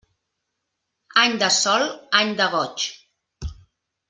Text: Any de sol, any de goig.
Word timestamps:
Any 1.23 1.37
de 1.43 1.49
sol, 1.57 1.85
any 2.21 2.35
de 2.43 2.49
goig. 2.57 2.89